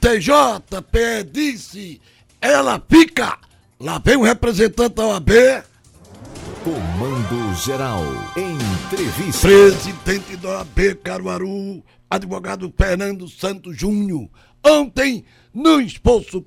TJPE 0.00 1.24
disse, 1.28 2.00
ela 2.40 2.80
fica. 2.88 3.36
Lá 3.80 3.98
vem 3.98 4.16
o 4.16 4.22
representante 4.22 4.94
da 4.94 5.06
OAB. 5.06 5.30
Comando 6.62 7.54
Geral, 7.56 8.04
entrevista. 8.36 9.48
Presidente 9.48 10.36
da 10.36 10.58
OAB 10.58 10.94
Caruaru, 11.02 11.82
advogado 12.08 12.72
Fernando 12.76 13.26
Santos 13.26 13.76
Júnior. 13.76 14.28
Ontem, 14.64 15.24
num 15.52 15.80
esforço 15.80 16.44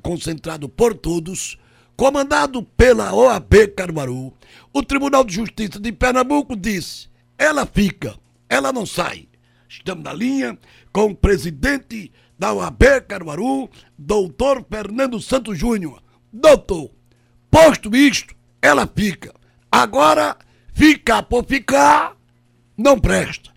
concentrado 0.00 0.66
por 0.66 0.94
todos, 0.94 1.58
comandado 1.94 2.62
pela 2.62 3.12
OAB 3.12 3.74
Caruaru, 3.76 4.32
o 4.72 4.82
Tribunal 4.82 5.22
de 5.22 5.34
Justiça 5.34 5.78
de 5.78 5.92
Pernambuco 5.92 6.56
disse: 6.56 7.10
ela 7.36 7.66
fica, 7.66 8.14
ela 8.48 8.72
não 8.72 8.86
sai. 8.86 9.28
Estamos 9.68 10.02
na 10.02 10.14
linha 10.14 10.58
com 10.92 11.10
o 11.10 11.14
presidente 11.14 12.10
da 12.40 12.54
OAB 12.54 13.02
Caruaru, 13.06 13.68
doutor 13.98 14.64
Fernando 14.66 15.20
Santos 15.20 15.58
Júnior. 15.58 16.02
Doutor, 16.32 16.90
posto 17.50 17.94
isto, 17.94 18.34
ela 18.62 18.86
fica. 18.86 19.34
Agora, 19.70 20.38
ficar 20.72 21.24
por 21.24 21.44
ficar, 21.44 22.16
não 22.78 22.98
presta. 22.98 23.50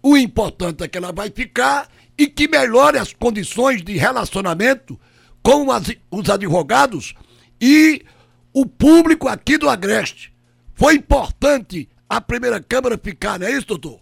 O 0.00 0.16
importante 0.16 0.84
é 0.84 0.88
que 0.88 0.96
ela 0.96 1.10
vai 1.10 1.30
ficar 1.30 1.88
e 2.16 2.28
que 2.28 2.46
melhore 2.46 2.96
as 2.96 3.12
condições 3.12 3.82
de 3.82 3.96
relacionamento 3.96 4.98
com 5.42 5.72
as, 5.72 5.92
os 6.08 6.30
advogados 6.30 7.14
e 7.60 8.04
o 8.52 8.64
público 8.64 9.26
aqui 9.26 9.58
do 9.58 9.68
Agreste. 9.68 10.32
Foi 10.74 10.94
importante 10.94 11.88
a 12.08 12.20
primeira 12.20 12.62
Câmara 12.62 12.96
ficar, 12.96 13.40
não 13.40 13.48
é 13.48 13.50
isso, 13.50 13.66
doutor? 13.66 14.00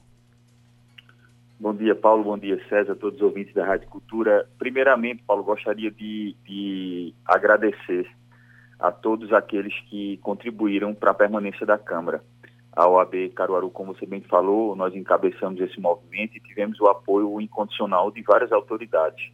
Bom 1.60 1.74
dia, 1.74 1.94
Paulo. 1.94 2.24
Bom 2.24 2.38
dia, 2.38 2.58
César, 2.70 2.96
todos 2.96 3.16
os 3.16 3.22
ouvintes 3.22 3.52
da 3.52 3.66
Rádio 3.66 3.86
Cultura. 3.90 4.48
Primeiramente, 4.58 5.22
Paulo, 5.26 5.44
gostaria 5.44 5.90
de, 5.90 6.34
de 6.48 7.14
agradecer 7.26 8.10
a 8.78 8.90
todos 8.90 9.30
aqueles 9.30 9.78
que 9.90 10.16
contribuíram 10.22 10.94
para 10.94 11.10
a 11.10 11.14
permanência 11.14 11.66
da 11.66 11.76
Câmara. 11.76 12.24
A 12.72 12.88
OAB 12.88 13.28
Caruaru, 13.34 13.68
como 13.68 13.94
você 13.94 14.06
bem 14.06 14.22
falou, 14.22 14.74
nós 14.74 14.94
encabeçamos 14.94 15.60
esse 15.60 15.78
movimento 15.78 16.34
e 16.34 16.40
tivemos 16.40 16.80
o 16.80 16.86
apoio 16.86 17.38
incondicional 17.42 18.10
de 18.10 18.22
várias 18.22 18.50
autoridades. 18.52 19.30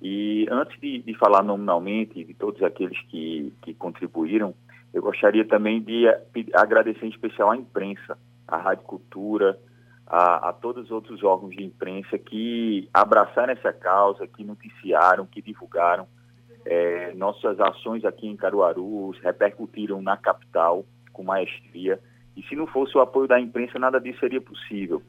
E 0.00 0.46
antes 0.50 0.80
de, 0.80 1.02
de 1.02 1.14
falar 1.18 1.42
nominalmente 1.42 2.24
de 2.24 2.32
todos 2.32 2.62
aqueles 2.62 2.98
que, 3.08 3.52
que 3.60 3.74
contribuíram, 3.74 4.54
eu 4.94 5.02
gostaria 5.02 5.44
também 5.44 5.82
de 5.82 6.06
agradecer 6.54 7.04
em 7.04 7.10
especial 7.10 7.50
à 7.50 7.56
imprensa, 7.58 8.16
à 8.48 8.56
Rádio 8.56 8.84
Cultura, 8.84 9.58
a, 10.10 10.48
a, 10.48 10.52
todos 10.52 10.86
os 10.86 10.90
outros 10.90 11.22
órgãos 11.22 11.54
de 11.54 11.62
imprensa 11.62 12.18
que 12.18 12.88
abraçaram 12.92 13.52
essa 13.52 13.72
causa, 13.72 14.26
que 14.26 14.42
noticiaram, 14.42 15.24
que 15.24 15.40
divulgaram. 15.40 16.08
É, 16.66 17.14
nossas 17.14 17.58
ações 17.60 18.04
aqui 18.04 18.26
em 18.26 18.36
Caruaru 18.36 19.10
repercutiram 19.22 20.02
na 20.02 20.16
capital 20.16 20.84
com 21.12 21.22
maestria. 21.22 22.00
E 22.36 22.42
se 22.42 22.56
não 22.56 22.66
fosse 22.66 22.98
o 22.98 23.00
apoio 23.00 23.28
da 23.28 23.38
imprensa, 23.40 23.78
nada 23.78 24.00
disso 24.00 24.18
seria 24.18 24.40
possível. 24.40 25.00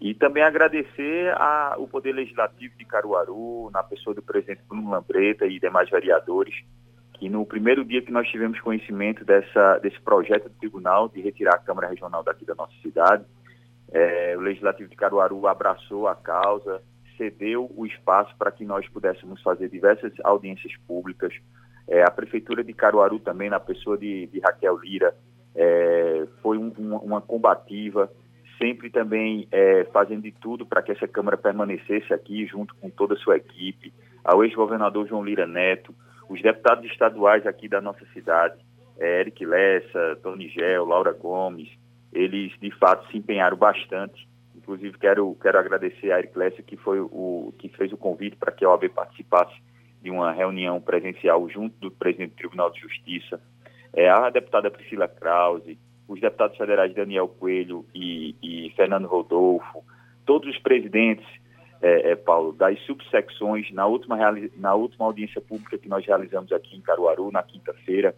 E 0.00 0.14
também 0.14 0.42
agradecer 0.42 1.32
ao 1.36 1.86
Poder 1.86 2.12
Legislativo 2.12 2.76
de 2.76 2.84
Caruaru, 2.84 3.70
na 3.72 3.84
pessoa 3.84 4.14
do 4.14 4.22
presidente 4.22 4.62
Bruno 4.68 4.90
Lambreta 4.90 5.46
e 5.46 5.60
demais 5.60 5.88
vereadores, 5.88 6.54
que 7.14 7.28
no 7.28 7.46
primeiro 7.46 7.84
dia 7.84 8.02
que 8.02 8.10
nós 8.10 8.26
tivemos 8.26 8.58
conhecimento 8.60 9.24
dessa, 9.24 9.78
desse 9.78 10.00
projeto 10.00 10.48
do 10.48 10.54
tribunal 10.56 11.08
de 11.08 11.20
retirar 11.20 11.54
a 11.54 11.58
Câmara 11.58 11.88
Regional 11.88 12.24
daqui 12.24 12.44
da 12.44 12.54
nossa 12.54 12.72
cidade, 12.82 13.24
é, 13.92 14.34
o 14.36 14.40
Legislativo 14.40 14.88
de 14.88 14.96
Caruaru 14.96 15.46
abraçou 15.46 16.06
a 16.06 16.14
causa, 16.14 16.82
cedeu 17.16 17.70
o 17.76 17.84
espaço 17.84 18.34
para 18.38 18.50
que 18.50 18.64
nós 18.64 18.88
pudéssemos 18.88 19.42
fazer 19.42 19.68
diversas 19.68 20.12
audiências 20.24 20.72
públicas. 20.86 21.34
É, 21.88 22.02
a 22.02 22.10
Prefeitura 22.10 22.62
de 22.62 22.72
Caruaru 22.72 23.18
também, 23.18 23.50
na 23.50 23.60
pessoa 23.60 23.98
de, 23.98 24.26
de 24.28 24.40
Raquel 24.40 24.78
Lira, 24.78 25.14
é, 25.54 26.26
foi 26.40 26.56
um, 26.56 26.72
uma, 26.78 26.98
uma, 26.98 27.20
combativa, 27.20 28.10
sempre 28.56 28.90
também 28.90 29.48
é, 29.50 29.84
fazendo 29.92 30.22
de 30.22 30.32
tudo 30.32 30.64
para 30.64 30.82
que 30.82 30.92
essa 30.92 31.08
Câmara 31.08 31.36
permanecesse 31.36 32.14
aqui, 32.14 32.46
junto 32.46 32.74
com 32.76 32.88
toda 32.88 33.14
a 33.14 33.18
sua 33.18 33.36
equipe, 33.36 33.92
ao 34.24 34.44
ex-governador 34.44 35.08
João 35.08 35.24
Lira 35.24 35.46
Neto, 35.46 35.94
os 36.28 36.40
deputados 36.40 36.84
estaduais 36.90 37.44
aqui 37.44 37.68
da 37.68 37.80
nossa 37.80 38.04
cidade, 38.12 38.64
é, 38.98 39.20
Eric 39.20 39.44
Lessa, 39.44 40.16
Tony 40.22 40.48
Gel, 40.48 40.84
Laura 40.84 41.12
Gomes, 41.12 41.68
eles 42.12 42.52
de 42.60 42.70
fato 42.72 43.10
se 43.10 43.18
empenharam 43.18 43.56
bastante. 43.56 44.28
Inclusive 44.56 44.98
quero 44.98 45.36
quero 45.40 45.58
agradecer 45.58 46.12
a 46.12 46.18
Eric 46.18 46.36
Lessa 46.38 46.62
que 46.62 46.76
foi 46.76 47.00
o 47.00 47.52
que 47.58 47.68
fez 47.68 47.92
o 47.92 47.96
convite 47.96 48.36
para 48.36 48.52
que 48.52 48.64
a 48.64 48.70
OAB 48.70 48.88
participasse 48.90 49.54
de 50.02 50.10
uma 50.10 50.32
reunião 50.32 50.80
presencial 50.80 51.48
junto 51.48 51.78
do 51.78 51.90
presidente 51.90 52.30
do 52.30 52.36
Tribunal 52.36 52.70
de 52.70 52.80
Justiça, 52.80 53.40
é, 53.92 54.08
a 54.08 54.30
deputada 54.30 54.70
Priscila 54.70 55.06
Krause, 55.06 55.78
os 56.08 56.20
deputados 56.20 56.56
federais 56.56 56.94
Daniel 56.94 57.28
Coelho 57.28 57.84
e, 57.94 58.34
e 58.42 58.70
Fernando 58.76 59.06
Rodolfo, 59.06 59.84
todos 60.24 60.48
os 60.48 60.58
presidentes, 60.60 61.26
é, 61.82 62.12
é, 62.12 62.16
Paulo, 62.16 62.52
das 62.52 62.78
subsecções, 62.80 63.70
na 63.72 63.86
última, 63.86 64.16
na 64.56 64.74
última 64.74 65.06
audiência 65.06 65.40
pública 65.40 65.78
que 65.78 65.88
nós 65.88 66.04
realizamos 66.04 66.52
aqui 66.52 66.76
em 66.76 66.80
Caruaru, 66.80 67.30
na 67.30 67.42
quinta-feira, 67.42 68.14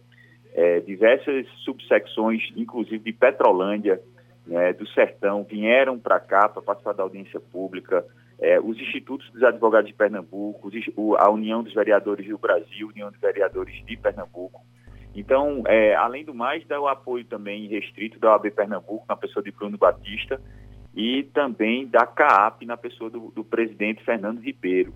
é, 0.53 0.79
diversas 0.81 1.47
subsecções, 1.63 2.41
inclusive 2.55 2.99
de 2.99 3.11
Petrolândia, 3.11 3.99
né, 4.45 4.73
do 4.73 4.87
Sertão, 4.89 5.43
vieram 5.43 5.97
para 5.97 6.19
cá 6.19 6.47
para 6.49 6.61
participar 6.61 6.93
da 6.93 7.03
audiência 7.03 7.39
pública. 7.39 8.05
É, 8.39 8.59
os 8.59 8.77
institutos 8.77 9.29
dos 9.31 9.43
advogados 9.43 9.87
de 9.87 9.95
Pernambuco, 9.95 10.69
a 11.17 11.29
União 11.29 11.63
dos 11.63 11.73
Vereadores 11.73 12.27
do 12.27 12.37
Brasil, 12.37 12.87
União 12.87 13.09
dos 13.09 13.19
Vereadores 13.19 13.73
de 13.85 13.95
Pernambuco. 13.95 14.61
Então, 15.15 15.63
é, 15.67 15.95
além 15.95 16.25
do 16.25 16.33
mais, 16.33 16.65
dá 16.67 16.79
o 16.79 16.87
apoio 16.87 17.23
também 17.25 17.67
restrito 17.67 18.19
da 18.19 18.31
OAB 18.31 18.49
Pernambuco, 18.51 19.05
na 19.07 19.15
pessoa 19.15 19.43
de 19.43 19.51
Bruno 19.51 19.77
Batista, 19.77 20.41
e 20.95 21.23
também 21.33 21.87
da 21.87 22.05
CAAP, 22.05 22.65
na 22.65 22.77
pessoa 22.77 23.09
do, 23.09 23.31
do 23.31 23.43
presidente 23.43 24.03
Fernando 24.03 24.39
Ribeiro. 24.39 24.93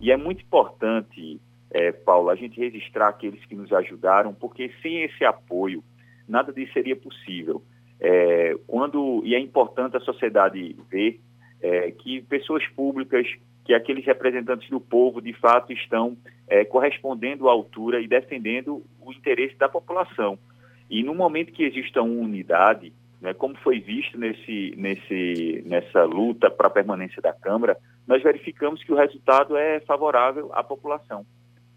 E 0.00 0.10
é 0.10 0.16
muito 0.16 0.42
importante 0.42 1.40
é, 1.70 1.92
Paulo, 1.92 2.30
a 2.30 2.34
gente 2.34 2.58
registrar 2.58 3.08
aqueles 3.08 3.44
que 3.44 3.54
nos 3.54 3.72
ajudaram, 3.72 4.32
porque 4.32 4.70
sem 4.82 5.02
esse 5.02 5.24
apoio, 5.24 5.82
nada 6.26 6.52
disso 6.52 6.72
seria 6.72 6.96
possível. 6.96 7.62
É, 8.00 8.56
quando 8.66 9.22
E 9.24 9.34
é 9.34 9.40
importante 9.40 9.96
a 9.96 10.00
sociedade 10.00 10.76
ver 10.90 11.20
é, 11.60 11.90
que 11.90 12.22
pessoas 12.22 12.66
públicas, 12.68 13.26
que 13.64 13.74
aqueles 13.74 14.04
representantes 14.04 14.70
do 14.70 14.80
povo, 14.80 15.20
de 15.20 15.32
fato, 15.32 15.72
estão 15.72 16.16
é, 16.46 16.64
correspondendo 16.64 17.48
à 17.48 17.52
altura 17.52 18.00
e 18.00 18.08
defendendo 18.08 18.82
o 19.00 19.12
interesse 19.12 19.56
da 19.56 19.68
população. 19.68 20.38
E 20.88 21.02
no 21.02 21.14
momento 21.14 21.52
que 21.52 21.64
exista 21.64 22.00
uma 22.00 22.22
unidade, 22.22 22.92
né, 23.20 23.34
como 23.34 23.56
foi 23.56 23.80
visto 23.80 24.16
nesse, 24.16 24.74
nesse, 24.76 25.62
nessa 25.66 26.04
luta 26.04 26.50
para 26.50 26.68
a 26.68 26.70
permanência 26.70 27.20
da 27.20 27.32
Câmara, 27.32 27.76
nós 28.06 28.22
verificamos 28.22 28.82
que 28.82 28.92
o 28.92 28.96
resultado 28.96 29.56
é 29.56 29.80
favorável 29.80 30.50
à 30.54 30.62
população. 30.62 31.26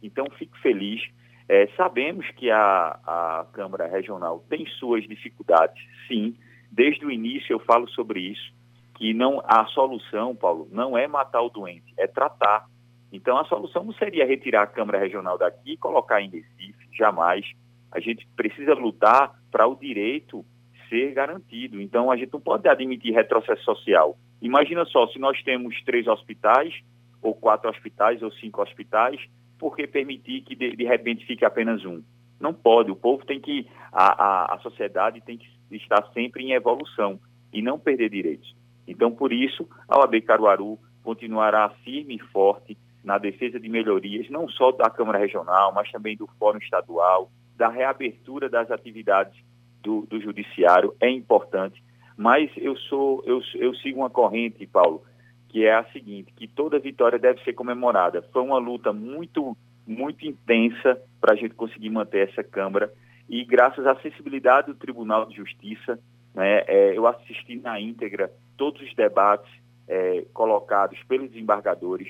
Então, 0.02 0.28
fico 0.38 0.58
feliz. 0.60 1.02
É, 1.48 1.68
sabemos 1.76 2.30
que 2.32 2.50
a, 2.50 3.00
a 3.06 3.46
Câmara 3.52 3.88
Regional 3.88 4.44
tem 4.50 4.66
suas 4.80 5.04
dificuldades, 5.08 5.84
sim. 6.08 6.36
Desde 6.72 7.06
o 7.06 7.12
início 7.12 7.54
eu 7.54 7.60
falo 7.60 7.90
sobre 7.90 8.22
isso, 8.22 8.54
que 8.96 9.14
não 9.14 9.42
a 9.46 9.66
solução, 9.66 10.36
Paulo, 10.36 10.68
não 10.72 10.98
é 10.98 11.08
matar 11.08 11.42
o 11.42 11.50
doente, 11.50 11.94
é 11.98 12.08
tratar. 12.08 12.68
Então, 13.12 13.38
a 13.38 13.46
solução 13.46 13.84
não 13.84 13.94
seria 13.94 14.26
retirar 14.26 14.64
a 14.64 14.68
Câmara 14.68 15.00
Regional 15.00 15.38
daqui 15.38 15.74
e 15.74 15.78
colocar 15.78 16.22
em 16.22 16.30
Recife, 16.30 16.88
jamais. 16.98 17.46
A 17.92 18.00
gente 18.00 18.26
precisa 18.36 18.74
lutar 18.74 19.36
para 19.52 19.68
o 19.68 19.76
direito 19.76 20.46
ser 20.88 21.14
garantido. 21.14 21.82
Então, 21.82 22.10
a 22.10 22.16
gente 22.16 22.32
não 22.32 22.40
pode 22.40 22.68
admitir 22.68 23.14
retrocesso 23.14 23.64
social. 23.64 24.18
Imagina 24.42 24.86
só, 24.86 25.08
se 25.08 25.20
nós 25.20 25.42
temos 25.44 25.82
três 25.84 26.08
hospitais, 26.08 26.74
ou 27.22 27.34
quatro 27.34 27.70
hospitais, 27.70 28.22
ou 28.22 28.32
cinco 28.34 28.62
hospitais, 28.62 29.20
por 29.62 29.76
que 29.76 29.86
permitir 29.86 30.42
que 30.42 30.56
de, 30.56 30.76
de, 30.76 30.84
repente 30.84 31.24
fique 31.24 31.46
apenas 31.46 31.86
um? 31.86 32.02
Não 32.40 32.52
pode, 32.52 32.90
o 32.90 32.96
povo 32.96 33.24
tem 33.24 33.40
que, 33.40 33.68
a, 33.92 34.24
a, 34.24 34.56
a 34.56 34.60
sociedade 34.60 35.22
tem 35.22 35.38
que 35.38 35.48
estar 35.70 36.04
sempre 36.14 36.44
em 36.44 36.54
evolução 36.54 37.20
e 37.54 37.62
não 37.62 37.78
perder 37.78 38.10
direitos. 38.10 38.56
Então, 38.88 39.12
por 39.12 39.32
isso, 39.32 39.70
a 39.88 40.00
OAB 40.00 40.20
Caruaru 40.22 40.80
continuará 41.04 41.70
firme 41.84 42.16
e 42.16 42.32
forte 42.32 42.76
na 43.04 43.20
defesa 43.20 43.60
de 43.60 43.70
melhorias, 43.70 44.28
não 44.32 44.50
só 44.50 44.72
da 44.72 44.90
Câmara 44.90 45.20
Regional, 45.20 45.72
mas 45.76 45.92
também 45.92 46.18
do 46.18 46.28
Fórum 46.40 46.58
Estadual, 46.58 47.30
da 47.56 47.70
reabertura 47.70 48.50
das 48.50 48.72
atividades 48.72 49.40
do, 49.84 50.08
do 50.08 50.20
Judiciário, 50.20 50.96
é 51.00 51.10
importante. 51.12 51.84
Mas 52.18 52.50
eu 52.58 52.76
sou, 52.76 53.24
eu, 53.28 53.40
eu 53.54 53.76
sigo 53.76 54.00
uma 54.00 54.10
corrente, 54.10 54.66
Paulo, 54.66 55.04
que 55.52 55.66
é 55.66 55.76
a 55.76 55.84
seguinte, 55.92 56.32
que 56.34 56.48
toda 56.48 56.80
vitória 56.80 57.20
deve 57.20 57.44
ser 57.44 57.52
comemorada. 57.52 58.22
Foi 58.32 58.42
uma 58.42 58.58
luta 58.58 58.94
muito, 58.94 59.56
muito 59.86 60.26
intensa 60.26 60.98
para 61.20 61.34
a 61.34 61.36
gente 61.36 61.54
conseguir 61.54 61.90
manter 61.90 62.30
essa 62.30 62.42
Câmara 62.42 62.90
e 63.28 63.44
graças 63.44 63.86
à 63.86 63.94
sensibilidade 63.98 64.68
do 64.68 64.80
Tribunal 64.80 65.26
de 65.26 65.36
Justiça, 65.36 66.00
né, 66.34 66.64
é, 66.68 66.98
eu 66.98 67.06
assisti 67.06 67.58
na 67.58 67.82
íntegra 67.82 68.32
todos 68.56 68.82
os 68.82 68.96
debates 68.96 69.52
é, 69.90 70.26
colocados 70.34 70.98
pelos 71.04 71.30
desembargadores 71.30 72.08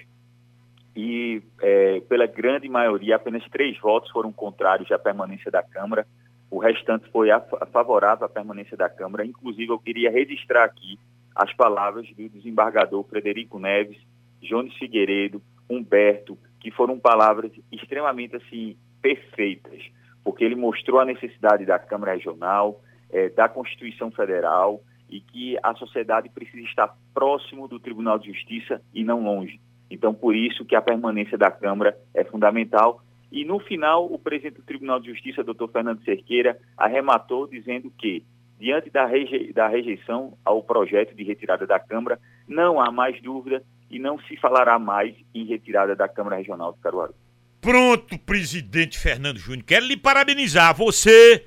e 0.96 1.42
é, 1.64 2.00
pela 2.02 2.28
grande 2.28 2.70
maioria, 2.70 3.16
apenas 3.16 3.44
três 3.50 3.76
votos 3.80 4.12
foram 4.12 4.32
contrários 4.32 4.92
à 4.92 5.00
permanência 5.00 5.50
da 5.50 5.64
Câmara. 5.64 6.06
O 6.52 6.60
restante 6.60 7.10
foi 7.10 7.32
a, 7.32 7.44
a 7.60 7.66
favorável 7.66 8.26
à 8.26 8.30
permanência 8.30 8.78
da 8.78 8.90
Câmara. 8.90 9.26
Inclusive, 9.26 9.72
eu 9.72 9.80
queria 9.80 10.12
registrar 10.12 10.66
aqui 10.66 11.00
as 11.36 11.54
palavras 11.54 12.08
do 12.16 12.30
desembargador 12.30 13.04
Frederico 13.04 13.60
Neves, 13.60 13.98
Jones 14.42 14.74
Figueiredo, 14.76 15.42
Humberto, 15.70 16.38
que 16.60 16.72
foram 16.72 17.00
palavras 17.00 17.52
extremamente 17.72 18.36
assim 18.36 18.76
perfeitas, 19.02 19.82
porque 20.24 20.44
ele 20.44 20.56
mostrou 20.56 21.00
a 21.00 21.06
necessidade 21.06 21.66
da 21.66 21.80
Câmara 21.80 22.14
Regional, 22.14 22.82
é, 23.10 23.30
da 23.30 23.50
Constituição 23.50 24.12
Federal 24.12 24.82
e 25.10 25.20
que 25.20 25.58
a 25.62 25.76
sociedade 25.76 26.30
precisa 26.30 26.64
estar 26.66 26.96
próximo 27.14 27.68
do 27.68 27.80
Tribunal 27.80 28.18
de 28.18 28.32
Justiça 28.32 28.82
e 28.94 29.04
não 29.04 29.24
longe. 29.24 29.60
Então, 29.90 30.14
por 30.14 30.34
isso 30.34 30.64
que 30.64 30.76
a 30.76 30.82
permanência 30.82 31.38
da 31.38 31.52
Câmara 31.52 31.98
é 32.14 32.24
fundamental. 32.24 33.04
E 33.30 33.44
no 33.44 33.60
final, 33.60 34.06
o 34.06 34.18
presidente 34.18 34.56
do 34.56 34.64
Tribunal 34.64 35.02
de 35.02 35.12
Justiça, 35.12 35.44
doutor 35.44 35.70
Fernando 35.70 36.04
Cerqueira, 36.04 36.58
arrematou 36.78 37.46
dizendo 37.46 37.92
que, 37.92 38.24
diante 38.62 38.92
da, 38.92 39.10
da 39.56 39.68
rejeição 39.68 40.38
ao 40.46 40.62
projeto 40.62 41.16
de 41.16 41.24
retirada 41.24 41.66
da 41.66 41.80
Câmara, 41.80 42.20
não 42.48 42.80
há 42.80 42.92
mais 42.92 43.20
dúvida 43.20 43.64
e 43.90 43.98
não 43.98 44.20
se 44.22 44.38
falará 44.38 44.78
mais 44.78 45.16
em 45.34 45.46
retirada 45.46 45.96
da 45.96 46.08
Câmara 46.08 46.38
Regional 46.38 46.72
de 46.72 46.80
Caruaru. 46.80 47.16
Pronto, 47.60 48.18
presidente 48.20 49.00
Fernando 49.00 49.40
Júnior. 49.40 49.66
Quero 49.66 49.86
lhe 49.88 49.98
parabenizar. 49.98 50.76
Você, 50.76 51.44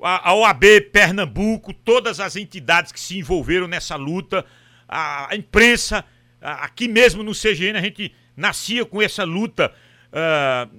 a, 0.00 0.34
OAB 0.34 0.64
Pernambuco, 0.92 1.72
todas 1.72 2.20
as 2.20 2.36
entidades 2.36 2.92
que 2.92 3.00
se 3.00 3.18
envolveram 3.18 3.66
nessa 3.66 3.96
luta, 3.96 4.44
a, 4.86 5.32
a 5.32 5.36
imprensa 5.36 6.04
aqui 6.40 6.86
mesmo 6.86 7.22
no 7.22 7.32
CGN 7.32 7.78
a 7.78 7.82
gente 7.82 8.14
nascia 8.36 8.84
com 8.84 9.00
essa 9.00 9.24
luta, 9.24 9.72
uh, 10.12 10.70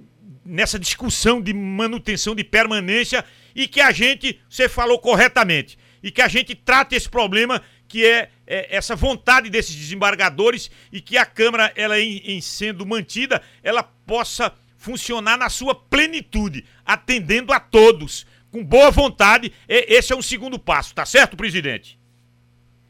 nessa 0.44 0.78
discussão 0.78 1.40
de 1.40 1.52
manutenção 1.52 2.34
de 2.34 2.44
permanência 2.44 3.24
e 3.54 3.66
que 3.66 3.80
a 3.80 3.90
gente, 3.92 4.40
você 4.48 4.68
falou 4.68 4.98
corretamente, 4.98 5.78
e 6.02 6.10
que 6.10 6.22
a 6.22 6.28
gente 6.28 6.54
trate 6.54 6.94
esse 6.94 7.08
problema 7.08 7.62
que 7.86 8.06
é, 8.06 8.30
é 8.46 8.76
essa 8.76 8.94
vontade 8.94 9.50
desses 9.50 9.74
desembargadores 9.74 10.70
e 10.92 11.00
que 11.00 11.18
a 11.18 11.26
Câmara, 11.26 11.72
ela 11.76 11.98
em, 11.98 12.18
em 12.24 12.40
sendo 12.40 12.86
mantida, 12.86 13.42
ela 13.62 13.82
possa 13.82 14.54
funcionar 14.76 15.36
na 15.36 15.50
sua 15.50 15.74
plenitude, 15.74 16.64
atendendo 16.86 17.52
a 17.52 17.60
todos, 17.60 18.26
com 18.50 18.64
boa 18.64 18.90
vontade. 18.90 19.52
Esse 19.68 20.12
é 20.12 20.16
um 20.16 20.22
segundo 20.22 20.58
passo, 20.58 20.94
tá 20.94 21.04
certo, 21.04 21.36
presidente? 21.36 21.98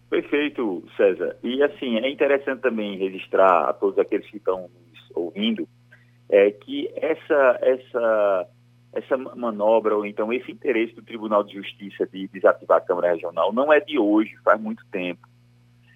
Perfeito, 0.08 0.84
César. 0.96 1.36
E 1.42 1.62
assim, 1.62 1.96
é 1.98 2.10
interessante 2.10 2.60
também 2.60 2.98
registrar 2.98 3.68
a 3.68 3.72
todos 3.72 3.98
aqueles 3.98 4.28
que 4.30 4.36
estão 4.36 4.68
ouvindo 5.14 5.68
é, 6.28 6.50
que 6.52 6.88
essa, 6.94 7.58
essa, 7.60 8.46
essa 8.92 9.16
manobra, 9.16 9.96
ou 9.96 10.04
então 10.04 10.32
esse 10.32 10.50
interesse 10.50 10.94
do 10.94 11.02
Tribunal 11.02 11.44
de 11.44 11.54
Justiça 11.54 12.06
de 12.06 12.26
desativar 12.28 12.78
a 12.78 12.81
Câmara 12.81 13.12
Regional 13.12 13.52
não 13.52 13.72
é 13.72 13.81
de 13.81 13.98
hoje, 13.98 14.37
faz 14.44 14.60
muito 14.60 14.84
tempo. 14.90 15.28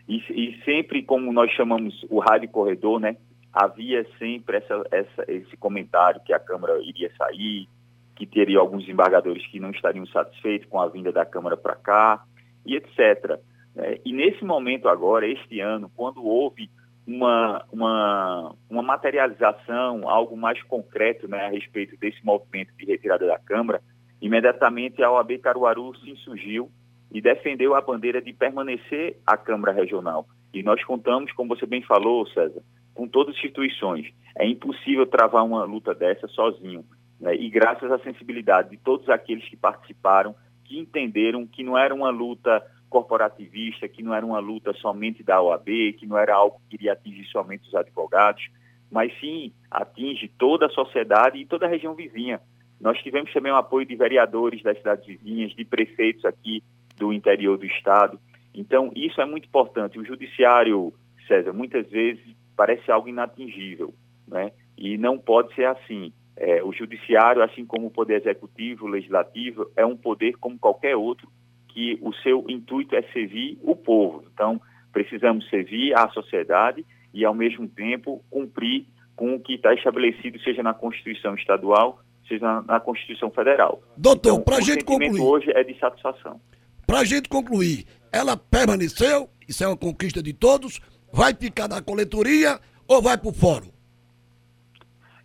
E, 0.08 0.18
e 0.30 0.62
sempre, 0.64 1.02
como 1.02 1.32
nós 1.32 1.50
chamamos 1.52 2.04
o 2.08 2.20
rádio 2.20 2.48
corredor, 2.50 3.00
né, 3.00 3.16
havia 3.52 4.06
sempre 4.18 4.58
essa, 4.58 4.84
essa, 4.90 5.24
esse 5.28 5.56
comentário 5.56 6.20
que 6.24 6.32
a 6.32 6.38
Câmara 6.38 6.78
iria 6.82 7.10
sair, 7.16 7.68
que 8.14 8.26
teria 8.26 8.58
alguns 8.58 8.88
embargadores 8.88 9.44
que 9.46 9.58
não 9.58 9.70
estariam 9.70 10.06
satisfeitos 10.06 10.68
com 10.68 10.80
a 10.80 10.88
vinda 10.88 11.10
da 11.10 11.24
Câmara 11.24 11.56
para 11.56 11.74
cá, 11.74 12.24
e 12.64 12.76
etc. 12.76 13.38
É, 13.76 14.00
e 14.04 14.12
nesse 14.12 14.44
momento 14.44 14.88
agora, 14.88 15.26
este 15.26 15.60
ano, 15.60 15.90
quando 15.96 16.24
houve 16.24 16.70
uma, 17.06 17.64
uma, 17.70 18.54
uma 18.68 18.82
materialização, 18.82 20.08
algo 20.08 20.36
mais 20.36 20.62
concreto 20.62 21.28
né, 21.28 21.46
a 21.46 21.50
respeito 21.50 21.96
desse 21.96 22.24
movimento 22.24 22.72
de 22.76 22.86
retirada 22.86 23.26
da 23.26 23.38
Câmara, 23.38 23.82
imediatamente 24.20 25.02
a 25.02 25.10
OAB 25.10 25.38
Caruaru 25.38 25.94
se 25.98 26.10
insurgiu 26.10 26.70
e 27.12 27.20
defendeu 27.20 27.74
a 27.74 27.80
bandeira 27.80 28.20
de 28.20 28.32
permanecer 28.32 29.18
a 29.26 29.36
Câmara 29.36 29.72
Regional. 29.72 30.26
E 30.52 30.62
nós 30.62 30.82
contamos, 30.84 31.32
como 31.32 31.54
você 31.54 31.66
bem 31.66 31.82
falou, 31.82 32.26
César, 32.28 32.62
com 32.94 33.06
todas 33.06 33.34
as 33.34 33.36
instituições. 33.36 34.06
É 34.36 34.46
impossível 34.46 35.06
travar 35.06 35.44
uma 35.44 35.64
luta 35.64 35.94
dessa 35.94 36.26
sozinho. 36.28 36.84
Né? 37.20 37.34
E 37.34 37.50
graças 37.50 37.90
à 37.90 37.98
sensibilidade 37.98 38.70
de 38.70 38.76
todos 38.78 39.08
aqueles 39.08 39.46
que 39.48 39.56
participaram, 39.56 40.34
que 40.64 40.78
entenderam 40.78 41.46
que 41.46 41.62
não 41.62 41.76
era 41.76 41.94
uma 41.94 42.10
luta 42.10 42.64
corporativista, 42.94 43.88
que 43.88 44.04
não 44.04 44.14
era 44.14 44.24
uma 44.24 44.38
luta 44.38 44.72
somente 44.74 45.24
da 45.24 45.42
OAB, 45.42 45.94
que 45.98 46.06
não 46.06 46.16
era 46.16 46.32
algo 46.32 46.60
que 46.70 46.76
iria 46.76 46.92
atingir 46.92 47.24
somente 47.24 47.66
os 47.66 47.74
advogados, 47.74 48.48
mas 48.88 49.12
sim 49.18 49.52
atinge 49.68 50.30
toda 50.38 50.66
a 50.66 50.70
sociedade 50.70 51.36
e 51.36 51.44
toda 51.44 51.66
a 51.66 51.68
região 51.68 51.92
vizinha. 51.92 52.40
Nós 52.80 52.96
tivemos 53.02 53.32
também 53.32 53.50
o 53.50 53.56
apoio 53.56 53.84
de 53.84 53.96
vereadores 53.96 54.62
das 54.62 54.78
cidades 54.78 55.04
vizinhas, 55.04 55.50
de 55.52 55.64
prefeitos 55.64 56.24
aqui 56.24 56.62
do 56.96 57.12
interior 57.12 57.58
do 57.58 57.66
estado. 57.66 58.16
Então, 58.54 58.92
isso 58.94 59.20
é 59.20 59.24
muito 59.24 59.48
importante. 59.48 59.98
O 59.98 60.04
judiciário, 60.04 60.94
César, 61.26 61.52
muitas 61.52 61.90
vezes 61.90 62.22
parece 62.56 62.92
algo 62.92 63.08
inatingível, 63.08 63.92
né? 64.28 64.52
E 64.78 64.96
não 64.96 65.18
pode 65.18 65.52
ser 65.56 65.64
assim. 65.64 66.12
É, 66.36 66.62
o 66.62 66.72
judiciário, 66.72 67.42
assim 67.42 67.64
como 67.64 67.88
o 67.88 67.90
poder 67.90 68.20
executivo, 68.20 68.86
legislativo, 68.86 69.68
é 69.74 69.84
um 69.84 69.96
poder 69.96 70.36
como 70.36 70.56
qualquer 70.56 70.94
outro 70.94 71.28
que 71.74 71.98
o 72.00 72.14
seu 72.14 72.44
intuito 72.48 72.94
é 72.94 73.02
servir 73.12 73.58
o 73.62 73.74
povo. 73.74 74.24
Então, 74.32 74.60
precisamos 74.92 75.48
servir 75.50 75.92
a 75.98 76.08
sociedade 76.10 76.86
e, 77.12 77.24
ao 77.24 77.34
mesmo 77.34 77.66
tempo, 77.66 78.24
cumprir 78.30 78.86
com 79.16 79.34
o 79.34 79.40
que 79.40 79.54
está 79.54 79.74
estabelecido, 79.74 80.40
seja 80.40 80.62
na 80.62 80.72
Constituição 80.72 81.34
Estadual, 81.34 82.00
seja 82.28 82.46
na, 82.46 82.62
na 82.62 82.80
Constituição 82.80 83.30
Federal. 83.30 83.82
Doutor, 83.96 84.34
então, 84.34 84.42
para 84.42 84.56
a 84.56 84.60
gente 84.60 84.84
concluir. 84.84 85.20
hoje 85.20 85.50
é 85.50 85.64
de 85.64 85.78
satisfação. 85.78 86.40
Para 86.86 87.00
a 87.00 87.04
gente 87.04 87.28
concluir, 87.28 87.84
ela 88.12 88.36
permaneceu, 88.36 89.28
isso 89.48 89.64
é 89.64 89.66
uma 89.66 89.76
conquista 89.76 90.22
de 90.22 90.32
todos, 90.32 90.80
vai 91.12 91.34
ficar 91.34 91.68
na 91.68 91.82
coletoria 91.82 92.60
ou 92.86 93.02
vai 93.02 93.18
para 93.18 93.28
o 93.28 93.34
fórum? 93.34 93.72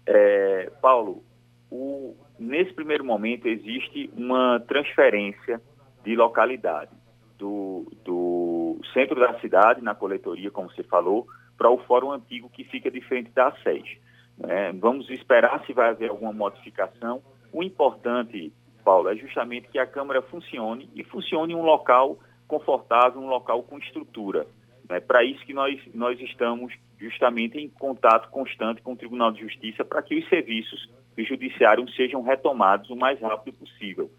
É, 0.05 0.71
Paulo, 0.81 1.23
o, 1.69 2.15
nesse 2.39 2.73
primeiro 2.73 3.05
momento 3.05 3.47
existe 3.47 4.09
uma 4.15 4.59
transferência 4.67 5.61
de 6.03 6.15
localidade, 6.15 6.91
do, 7.37 7.91
do 8.03 8.79
centro 8.93 9.19
da 9.19 9.39
cidade, 9.39 9.81
na 9.81 9.95
coletoria, 9.95 10.51
como 10.51 10.69
você 10.69 10.83
falou, 10.83 11.27
para 11.57 11.69
o 11.69 11.77
fórum 11.79 12.11
antigo 12.11 12.49
que 12.49 12.63
fica 12.63 12.89
de 12.89 13.01
frente 13.01 13.31
da 13.31 13.51
sede. 13.63 13.99
Né? 14.37 14.71
Vamos 14.73 15.09
esperar 15.09 15.65
se 15.65 15.73
vai 15.73 15.89
haver 15.89 16.09
alguma 16.09 16.31
modificação. 16.31 17.21
O 17.51 17.63
importante, 17.63 18.53
Paulo, 18.83 19.09
é 19.09 19.15
justamente 19.15 19.67
que 19.67 19.79
a 19.79 19.85
Câmara 19.85 20.21
funcione 20.21 20.89
e 20.95 21.03
funcione 21.03 21.53
em 21.53 21.55
um 21.55 21.63
local 21.63 22.17
confortável, 22.47 23.21
um 23.21 23.27
local 23.27 23.61
com 23.63 23.77
estrutura. 23.77 24.47
É 24.89 24.99
para 24.99 25.23
isso 25.23 25.45
que 25.45 25.53
nós, 25.53 25.79
nós 25.93 26.19
estamos 26.19 26.73
justamente 26.97 27.57
em 27.57 27.69
contato 27.69 28.29
constante 28.31 28.81
com 28.81 28.93
o 28.93 28.97
Tribunal 28.97 29.31
de 29.31 29.41
Justiça 29.41 29.85
para 29.85 30.01
que 30.01 30.17
os 30.17 30.27
serviços 30.27 30.89
do 31.15 31.23
Judiciário 31.23 31.87
sejam 31.91 32.21
retomados 32.21 32.89
o 32.89 32.95
mais 32.95 33.19
rápido 33.21 33.55
possível. 33.57 34.09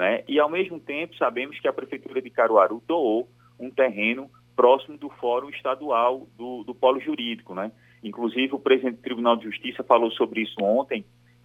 Né? 0.00 0.24
E, 0.26 0.40
ao 0.40 0.48
mesmo 0.48 0.80
tempo, 0.80 1.14
sabemos 1.16 1.60
que 1.60 1.68
a 1.68 1.72
Prefeitura 1.74 2.22
de 2.22 2.30
Caruaru 2.30 2.82
doou 2.88 3.28
um 3.58 3.70
terreno 3.70 4.30
próximo 4.56 4.96
do 4.96 5.10
Fórum 5.10 5.50
Estadual 5.50 6.26
do, 6.38 6.64
do 6.64 6.74
Polo 6.74 6.98
Jurídico. 6.98 7.54
Né? 7.54 7.70
Inclusive, 8.02 8.54
o 8.54 8.58
presidente 8.58 8.96
do 8.96 9.02
Tribunal 9.02 9.36
de 9.36 9.44
Justiça 9.44 9.84
falou 9.84 10.10
sobre 10.12 10.40
isso 10.40 10.56
ontem, 10.62 11.04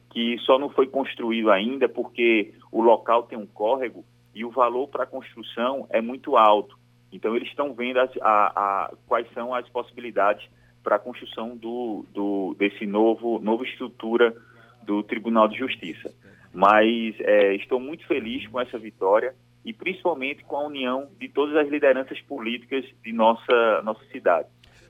que 0.09 0.37
só 0.45 0.57
não 0.57 0.69
foi 0.69 0.87
construído 0.87 1.51
ainda 1.51 1.89
porque 1.89 2.53
o 2.71 2.81
local 2.81 3.23
tem 3.23 3.37
um 3.37 3.45
córrego 3.45 4.05
e 4.33 4.45
o 4.45 4.51
valor 4.51 4.87
para 4.87 5.03
a 5.03 5.07
construção 5.07 5.85
é 5.89 5.99
muito 5.99 6.37
alto. 6.37 6.79
Então, 7.11 7.35
eles 7.35 7.49
estão 7.49 7.73
vendo 7.73 7.99
as, 7.99 8.09
a, 8.21 8.53
a, 8.55 8.93
quais 9.05 9.27
são 9.33 9.53
as 9.53 9.67
possibilidades 9.67 10.47
para 10.81 10.95
a 10.95 10.99
construção 10.99 11.57
do, 11.57 12.05
do, 12.13 12.55
desse 12.57 12.85
novo 12.85 13.37
nova 13.37 13.65
estrutura 13.65 14.33
do 14.81 15.03
Tribunal 15.03 15.49
de 15.49 15.57
Justiça. 15.57 16.13
Mas 16.55 17.13
é, 17.19 17.53
estou 17.55 17.81
muito 17.81 18.07
feliz 18.07 18.47
com 18.47 18.61
essa 18.61 18.79
vitória 18.79 19.35
e 19.65 19.73
principalmente 19.73 20.41
com 20.45 20.55
a 20.55 20.65
união 20.65 21.09
de 21.19 21.27
todas 21.27 21.53
as 21.57 21.67
lideranças 21.69 22.21
políticas 22.21 22.85
de 23.03 23.11
nossa, 23.11 23.81
nossa 23.83 24.05
cidade. 24.09 24.47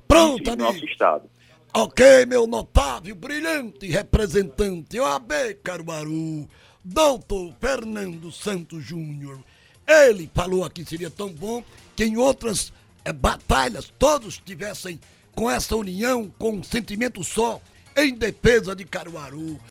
Pronto, 0.07 0.43
do 0.43 0.55
nosso 0.55 0.86
estado. 0.86 1.27
Ok, 1.74 2.27
meu 2.27 2.45
notável, 2.45 3.15
brilhante 3.15 3.88
representante 3.88 5.00
OAB 5.00 5.31
Caruaru, 5.63 6.48
doutor 6.84 7.51
Fernando 7.60 8.31
Santos 8.31 8.84
Júnior. 8.84 9.39
Ele 9.88 10.29
falou 10.34 10.63
aqui 10.63 10.86
seria 10.86 11.10
tão 11.10 11.29
bom 11.29 11.63
que 11.95 12.05
em 12.05 12.15
outras 12.15 12.72
é, 13.03 13.12
batalhas 13.12 13.91
todos 13.98 14.38
tivessem 14.38 15.00
com 15.34 15.50
essa 15.50 15.75
união, 15.75 16.31
com 16.38 16.51
um 16.51 16.63
sentimento 16.63 17.24
só, 17.24 17.60
em 17.98 18.13
defesa 18.13 18.75
de 18.75 18.86
Caruaru. 18.86 19.60